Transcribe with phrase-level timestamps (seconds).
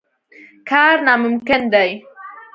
[0.69, 1.91] کار ناممکن دی.